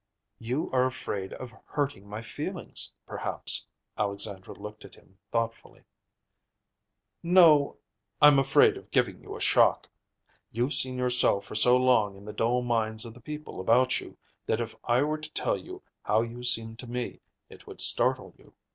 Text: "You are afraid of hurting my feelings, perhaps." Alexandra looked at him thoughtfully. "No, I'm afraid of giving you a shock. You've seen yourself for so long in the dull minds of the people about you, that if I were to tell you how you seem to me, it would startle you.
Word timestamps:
"You 0.39 0.71
are 0.71 0.87
afraid 0.87 1.31
of 1.33 1.53
hurting 1.65 2.09
my 2.09 2.23
feelings, 2.23 2.91
perhaps." 3.05 3.67
Alexandra 3.99 4.55
looked 4.55 4.83
at 4.83 4.95
him 4.95 5.19
thoughtfully. 5.31 5.83
"No, 7.21 7.77
I'm 8.19 8.39
afraid 8.39 8.77
of 8.77 8.89
giving 8.89 9.21
you 9.21 9.35
a 9.35 9.39
shock. 9.39 9.91
You've 10.51 10.73
seen 10.73 10.97
yourself 10.97 11.45
for 11.45 11.53
so 11.53 11.77
long 11.77 12.15
in 12.15 12.25
the 12.25 12.33
dull 12.33 12.63
minds 12.63 13.05
of 13.05 13.13
the 13.13 13.21
people 13.21 13.61
about 13.61 14.01
you, 14.01 14.17
that 14.47 14.59
if 14.59 14.75
I 14.85 15.03
were 15.03 15.19
to 15.19 15.33
tell 15.33 15.55
you 15.55 15.83
how 16.01 16.23
you 16.23 16.43
seem 16.43 16.75
to 16.77 16.87
me, 16.87 17.19
it 17.47 17.67
would 17.67 17.79
startle 17.79 18.33
you. 18.39 18.55